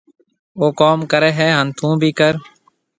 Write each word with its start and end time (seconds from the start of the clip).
او 0.59 0.65
ڪوم 0.79 0.99
ڪرهيَ 1.11 1.47
هانَ 1.57 1.67
ٿُون 1.77 1.93
بي 2.01 2.09
ڪوم 2.19 2.35
ڪري۔ 2.37 2.39